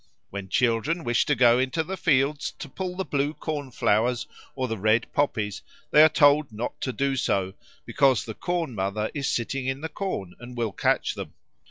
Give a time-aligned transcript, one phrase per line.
[0.31, 4.67] When children wish to go into the fields to pull the blue corn flowers or
[4.67, 7.53] the red poppies, they are told not to do so,
[7.85, 11.35] because the Corn mother is sitting in the corn and will catch them.